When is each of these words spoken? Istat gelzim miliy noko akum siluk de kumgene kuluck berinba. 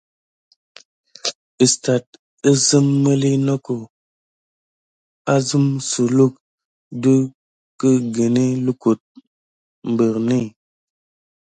Istat 1.65 2.05
gelzim 2.43 2.87
miliy 3.03 3.37
noko 3.47 3.75
akum 5.35 5.65
siluk 5.89 6.33
de 7.01 7.13
kumgene 7.79 8.43
kuluck 8.81 9.05
berinba. 9.97 10.53